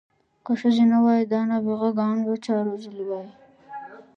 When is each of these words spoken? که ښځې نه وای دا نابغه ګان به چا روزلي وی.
که 0.45 0.51
ښځې 0.59 0.85
نه 0.91 0.97
وای 1.03 1.21
دا 1.31 1.39
نابغه 1.49 1.89
ګان 1.97 2.17
به 2.25 2.33
چا 2.45 2.55
روزلي 2.67 3.03
وی. 3.09 3.27